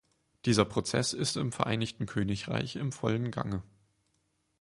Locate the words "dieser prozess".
0.45-1.13